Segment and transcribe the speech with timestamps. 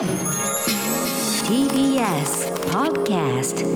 [0.00, 0.08] TBS
[2.70, 3.66] Podcast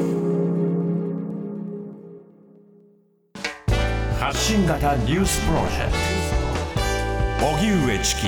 [4.19, 5.93] 発信型ニュースプロジェク
[7.39, 7.47] ト。
[7.47, 8.23] 荻上チキ。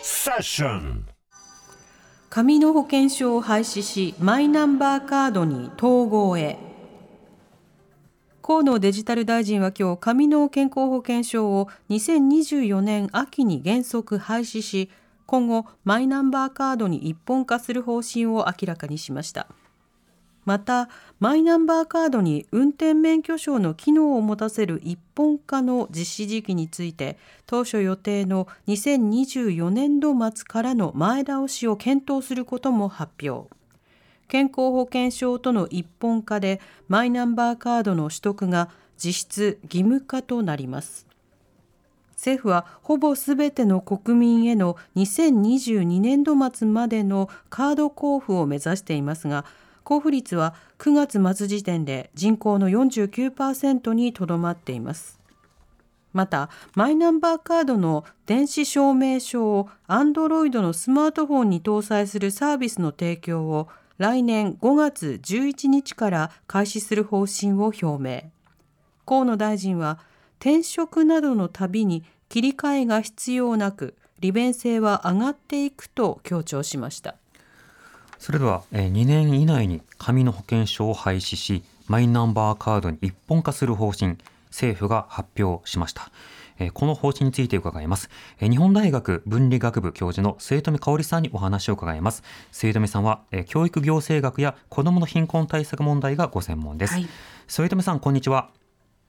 [0.00, 1.04] セッション。
[2.30, 6.56] 紙の保険証を廃止しマイナンバーカードに統合へ。
[8.40, 14.88] 河野デジタル大臣は今日紙の健康保険証を2024年秋に原則廃止し
[15.26, 19.48] 今後マイナンバーカードに一本化する方針を明らかにしました。
[20.44, 20.88] また
[21.18, 33.50] マイナンバーカードに運転免許証の機能を持たせる一本化の実施時期について当初予定の2024年度末からの前倒しを検討することも発表。
[34.28, 41.05] 健康保険証との一本化でマイナンバーカードの取得が実質義務化となります。
[42.16, 49.44] 政府はほぼすべての国民への2022年度末までのカード交付を目指していますが
[49.84, 55.20] 交付率は9月末時点で人口の49%にとどまっています。
[56.12, 68.30] またマイナンバーカードの電子証明書を Android のスマートフォンに搭載するサービスの提供を来年5月11日から開始する方針を表明。
[69.04, 70.00] 河野大臣は
[70.46, 77.16] 転職などのたびに切り替えが必要なく利便性は上がっていくと強調しました。
[78.20, 86.12] それでは2年以内に紙の保険証を廃止しマイナンバーカードに一本化する方針政府が発表しました。
[86.74, 88.08] この方針について伺います。
[88.38, 92.22] 日本大学文理学部教授の末富香織さんにお話を伺います。
[92.52, 97.08] 末富さんは教育行政学や子どもの貧困対策問題がご専門です、はい、
[97.48, 98.50] 末富さんこんにちは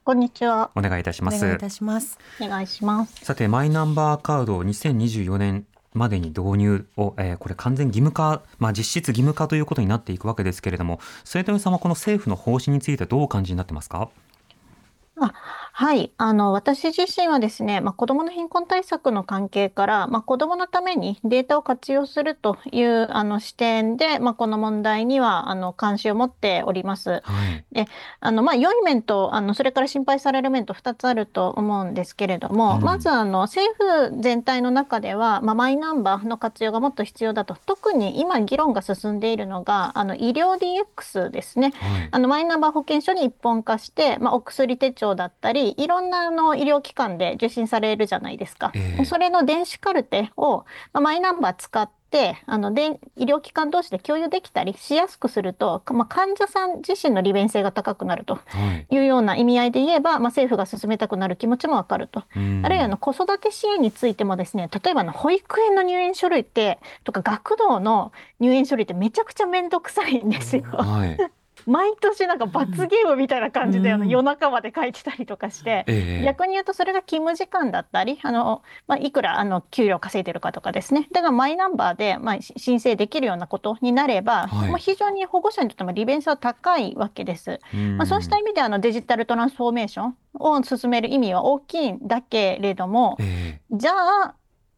[0.08, 0.70] こんにちは。
[0.74, 1.36] お願いいたします。
[1.36, 2.18] お願いいたします。
[2.40, 3.26] お願いします。
[3.26, 14.08] さて、マイナンバーカードを2024年までに導入を、えー、これ完全義務化、まあ、実質義務化ということになっていくわけですけれども、末富さんはこの政府の方針についてどうお感じになってますか？
[15.20, 15.34] あ
[15.78, 16.10] はい。
[16.18, 27.10] あの、私自身はですね、まあ、子供の貧困対策の関係から、まあ、子供のためにデータを活用するという、あの、視点で、まあ、この問題には、あの、関心を持っております。
[27.10, 27.64] はい。
[27.70, 27.86] で、
[28.18, 37.56] あの、まあ、良い面と、あの、それから心配される面と2つあると思うんですけれども、うん、まず、あの、政府全体の中では、まあ、マイナンバーの活用がもっと必要だと。
[37.66, 41.72] 特に今、議論が進んでいるのが、あの、医療 DX ですね。
[41.76, 48.72] はい、あの、マイナンバー保険証に一本化して、まあ、お薬手帳だったり、いろんなあの医療機関で受診されるじゃないですか。
[48.74, 58.38] えー、それの電子カルテを、まあ、マイナンバー使って、あので医療機関同士で共有できたりしやすくすると、まあ、患者さん自身の利便性が高くなると
[58.90, 62.24] いうような意味合いで言えば、はい、まあ、政府が進めたくなる気持ちもわかると。
[62.62, 70.62] あるいはの子育て支援についてもですね、例えばの保育園の入園書類ってとか学童の入園書類ってめちゃくちゃめんどくさいんですよ。
[70.62, 71.18] はい
[71.66, 81.08] 毎年なんか罰ゲームみたいな感じで、あの夜中まで書いてたりとかして、え逆に言うとそれが勤務時間だったり、あの、まあ、いくらあの給料稼いでるかとかですね。
[81.12, 87.60] だからマイナンバーで、まあ、申請できるようなことになれば、はい、まあ、非常に保護者にとっても利便性は高いわけです。
[87.96, 93.60] まあ、そうした意味であのデジタルトランスフォーメーションを進める意味は大きいんだけれども、え。
[93.70, 94.34] じゃあ、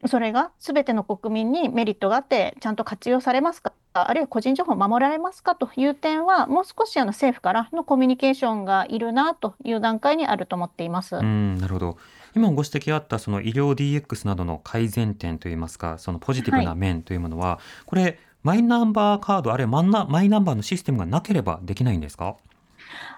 [0.07, 3.73] それが全ての国民にメリットがあってちゃんと活用されますか？
[3.93, 5.55] あるいは個人情報を守られますか？
[5.55, 11.17] という点はもう少しあの政府からのコミュニケーションがいるなという段階にあると思っています。
[11.17, 11.97] うんなるほど。
[12.35, 22.37] 今ご指摘あったその医療 DX などの改善点といいますかそのポジティブな面というものは、はい、これマイナンバーカードあるいはマイナンバーのシステムがなければできないんですか？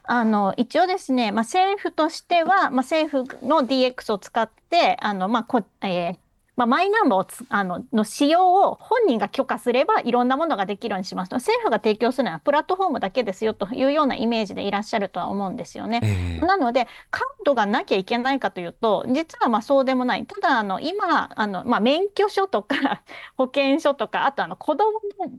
[0.06, 6.18] あの一応ですね、まあ、政府としては、まあ、政府の DX を使ってあの、まあこえー、
[6.56, 11.30] まあ、マイナンバーをつあのの使用を本人が許可すればいろんなものができるようにします。
[11.30, 16.00] と政府が提供するのはプラットフォームだけですよというようなイメージでいらっしゃるとは思うんですよね。
[16.03, 20.25] えー、なのでカードがなきゃいけないかというと実はまあそうでもない。
[20.25, 23.02] ただあの今あの、まあ、免許証とか
[23.36, 25.31] 保険証とかあとあの子どもの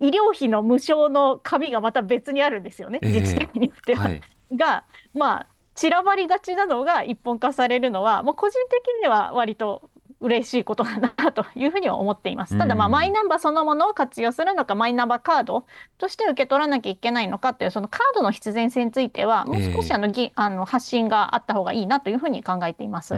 [0.00, 4.04] 医療費の無償の紙がまた別にあるんですよね、自治体によっては。
[4.04, 4.22] はい、
[4.52, 4.84] が
[5.14, 9.90] まあ散らばりがちなのが一本化されるのは、もう個人的には割と
[10.20, 12.56] 嬉しいことだなというふうには思っています。
[12.56, 15.66] ただ、まあ、マイナンバーそのものを活用するのか、マイナンバーカード
[15.98, 23.14] として受け取らなきゃいけないのかという、そのカードの必然性については、もう少しあの、えー、あの発信があった方がいいなというふうに考えています。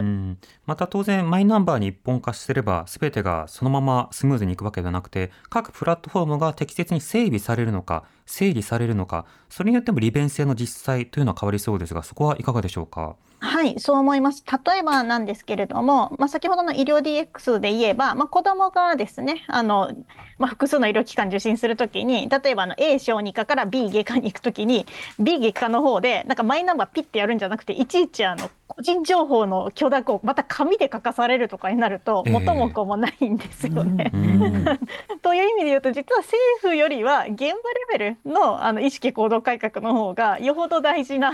[0.65, 13.15] また当然、マイナンバーに一本化すれば、すべてがそのままスムーズにいくわけではなくて、各プラットフォームが適切に整備されるのか、整理されるのかそれによっても利便性の実際というのは変わりそうですがそこはいかがでしょうか？
[13.41, 14.43] はい、そう思います。
[14.45, 19.91] 例えばなんですけれども、まあ、先ほどの医療 DX で言えば、まあ、子どもがですね、あの、
[20.37, 24.85] まあ、複数の医療機関受診するときに、例えばあの A 小児科から B 外科に行くときに、
[25.19, 34.11] B 外科の方で、なんかマイナンバーピッてやるんじゃなくて、いちいちあの、人情報の許諾をまた紙で書かされるとかになると、ええ元も子もないんですよね。
[34.13, 34.65] うん
[35.21, 37.53] という意味で言うと実は政府よりは現場レ
[37.91, 41.29] ベルのあの意識行動改革の方がよほど大事な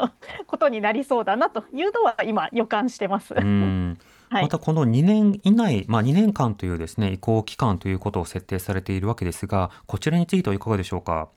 [0.00, 0.10] の
[0.46, 3.34] ことになりそうだなというのは今予感してます。
[4.30, 11.28] またこの2年以内、まあ、2年間というですね移行期間ということを設定されているわけですがこちらについてはいかがでしょうか？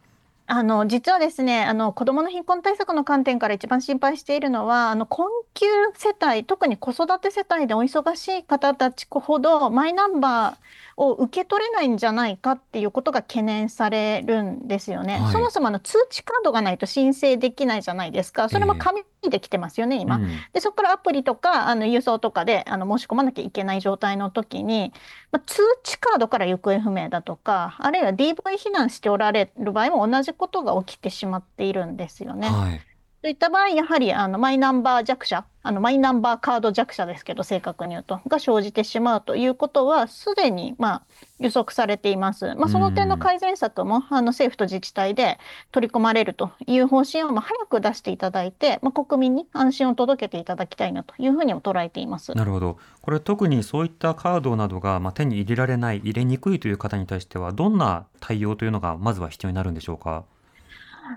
[0.50, 10.56] あの実はですねあの子どもの貧困対策の観点から一番心配しているのはあの困窮世帯特に子育て世帯でお忙しい方たちほどマイナンバー
[10.96, 15.20] を受け取れないんじゃないかっていうことが懸念されるんですよね。
[15.20, 18.48] はいそもそもあの通知カードがないと申請できないじゃないですか。
[18.48, 20.18] それも紙で来てますよね、今。
[20.18, 24.94] うんで、そこからアプリとか、あの、郵送とかで、あの、申し込まなきゃいけない状態の時に、
[25.32, 32.50] まあ、通知カードから行方不明だとか、あるいは DV 避難しておられる場合も同じことが起きてしまっているんですよね。
[32.50, 32.82] はい
[33.24, 41.02] といった場合、やはり、あの、マイナンバー弱者、あの、マイナンバーカード弱者ですけど、正確に言うと、が生じてしまうということは、すでに、まあ、
[41.40, 42.54] 予測されています。
[42.56, 45.40] まあ、その点の改善策も、あの、政府と自治体で
[45.72, 52.34] 取り込まれるという方針を、まあ、早く出していただいて、まあ、国民に安心を届けていただきたいなというふうにも捉えています。
[52.36, 60.24] なるほどこれ特にそういったカードなどが、まあ、手に入れられない入れにくいという方に対してはどんな対応というのがまずは必要になるんでしょうか？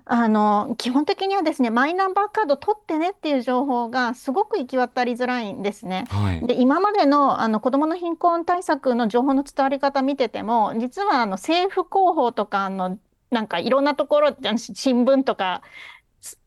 [0.05, 6.05] あの、基本的にはですね、マイナンバーカード取ってねっていう情報がすごく行き渡りづらいんですね。
[6.11, 12.99] はいで、今までの、あの子どもの貧困対策の情報の伝わり方見てても、実はあの政府広報とかあの、
[13.31, 15.63] なんかいろんなところ、新聞とか、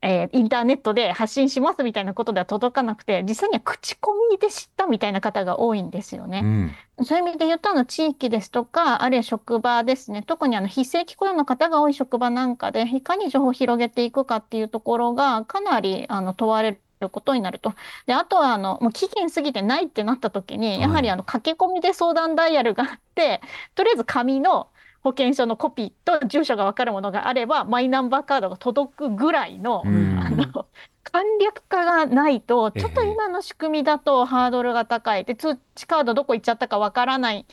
[0.02, 6.42] えーインターネットで発信しますみたいなことでは届かなくて、実際には口コミで知ったみたいな方が多いんですよね。
[6.44, 6.72] うん
[7.04, 10.22] そういう意味で言うと、あの、地域ですとか、あるいは職場ですね。
[10.22, 17.74] 特にあの、非正規雇用の方が多い職場なんかで、いかに情報を広げていくかっていうところが、かなり、あの、問われることになると。
[18.06, 23.42] で、あとは、あの、もう期限過ぎてないってなった時に、やはり、はいあの、駆け込みで相談ダイヤルがあって、
[23.74, 24.68] とりあえず紙の
[25.04, 30.68] 保険証のコピーと住所がわかるものがあれば、マイナンバーカードが届くぐらいの、うんあの、
[31.04, 35.26] 簡略化がないと、ちょっとええ今の仕組みだとハードルが高い。
[35.26, 37.46] で、通知カードどこ行っちゃったかわからない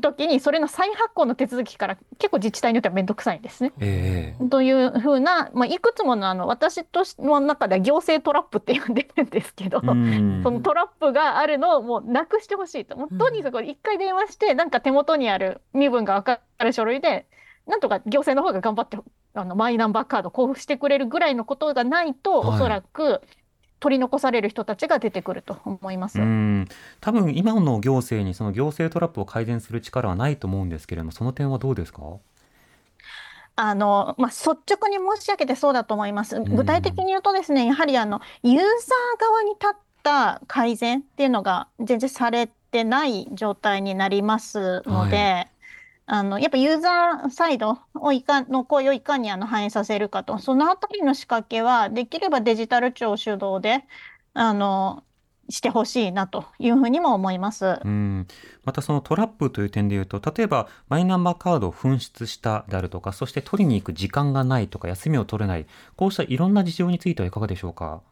[0.00, 3.72] 時に、それの再発行の手続きから結構自治体によってはめんどくさいんですね。
[3.80, 12.96] ええというふうな、まあ、いくつものあの、私としの中では行政トラップって呼んでるんですけど、うんそのトラップがあるのをもうなくしてほしいと。
[12.96, 17.26] もうとにかく一回電話して、なんか手元にある身分がわかる書類で、
[17.66, 18.98] なんとか行政の方が頑張って、
[19.34, 23.20] あの、マイナンバーカード交付してくれるぐらいのことがないと、はいおそらく
[23.82, 26.20] 取り残される人たちが出てくると思います。
[26.20, 26.68] うん
[27.00, 32.02] 多分今の行政にその行政トラップを改善する力はないと思うんですけれどもその点はどうですか？
[33.56, 36.38] あの、まあ、率直に申し上げてそうだと思います。
[36.38, 38.66] ん具体的に言うとですね、やはりあの、ユーザー
[39.20, 45.48] 側に立った改善っていうのが全然されてない状態になりますので、
[46.06, 53.84] あの、やっぱユーザーサイドをいかの声をいかにあの反映させるかと、そのあたりの仕掛けは、できればデジタル庁主導で、
[54.34, 55.04] あの、
[55.48, 57.80] してほしいなというふうにも思います。
[57.84, 58.26] うん
[58.64, 68.02] またそのトラップという点で言うと例えばマイナンバーカードを紛失したであるとかそして取りに行く時間がないとか休みを取れないこうしたいろんな事情についてはいかがでしょうか？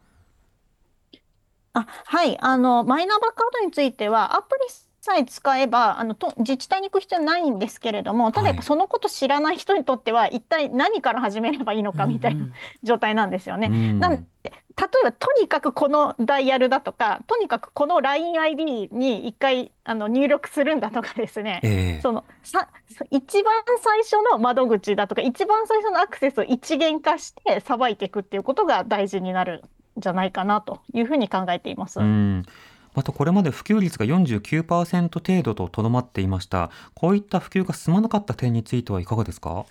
[1.73, 2.37] あ、はい。
[2.41, 4.69] あの、マイナンバーカードについては、アプリ
[5.01, 12.45] さえ使えば、あの、と、自治体に行く必要ないんですけれども、ただやっぱはいそのこと知らない人にとっては、一体何から始めればいいのかみたいな
[12.83, 13.67] 状態なんですよね。
[13.67, 14.53] うんなんで、例
[15.01, 21.61] えば、とにかくこのダイヤルだとか、とにかくこの LINEID に一回、あの、入力するんだとかですね。
[21.63, 22.69] ええそのさ
[23.09, 29.63] 一番最初の窓口だとか一番最初のアクセスを一元化してさばいていくっていうことが大事になる
[29.97, 31.99] んじゃないかなというふうに考えています。
[31.99, 32.45] うん
[32.93, 36.71] またこれまで普及率が49%程度ととどまっていました。
[36.93, 39.65] こういった普及が進まなかった点についてはいかがですか？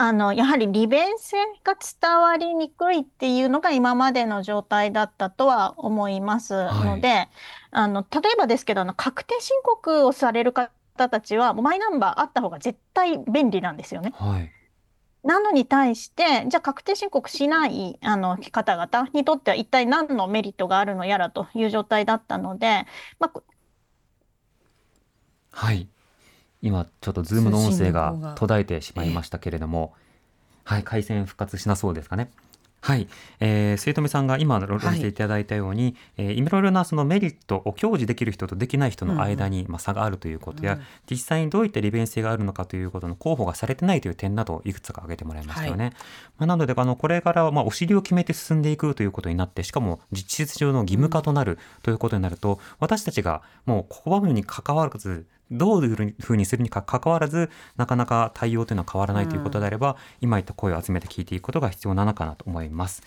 [0.00, 7.28] あのやはり利便性が伝わりにくいっていうのが今までの状態だったとは思いますので、
[7.72, 10.70] あの例えばですけどあの確定申告をされる方
[11.08, 14.12] たちはもうマイナンバーあった方が絶対便利なんですよね。
[14.14, 14.52] はい
[15.24, 22.86] なのに対して、じゃあ確定申告しないあの方々にとっては一体何のメリットがあるのやらという状態だったので、
[23.18, 23.42] まあ、こ
[25.50, 25.88] はい。
[26.60, 29.94] 今ちょっとズームの音声が途絶えてしまいましたけれども、
[30.64, 32.30] はい、回線復活しなそうですかね。
[32.80, 33.08] はい、
[33.40, 40.80] えー、末富さんが今論していただいたように、えーいろいろなそのメリットを享受できる人とできない人の間に、まあ、差があるということや、うん。
[41.10, 45.92] 実際にどういった利便性があるのかということの候補がされてないという点などをいくつか挙げてもらいましたよね。
[46.38, 63.02] まあ、なのであのこれからはまあお尻を決めて進んでいくということになってしかも実質上の義務化となるということになると、私たちがもう拒むに関わらずどういうふうにするにかかわらずなかなか対応というのは変わらないということであれば、今言った声を集めて聞いていくことが必要なのかなと思います。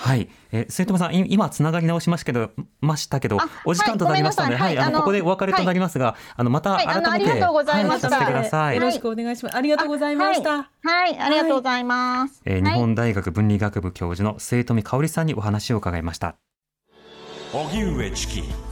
[0.00, 8.76] はい、えー、末友さん、い今つながり直しましたけど、ましたけどあ、お時間となりましたので、はい、あのここでお別れとなりますが、あのまたはいあの改めて、ありがとうございはい、聞かせてください。
[8.76, 9.56] よろしくお願いします。
[9.56, 10.70] ありがとうございました。
[10.82, 12.40] はい、ありがとうございます。
[12.46, 16.36] えー日はい本大学文理学部教授の末富香織さんにお話を伺いました。
[17.52, 18.69] 荻上チキ